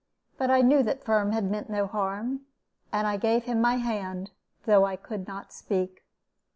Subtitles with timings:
[0.35, 2.39] But I knew that Firm had meant no harm,
[2.91, 4.31] and I gave him my hand,
[4.65, 6.03] though I could not speak.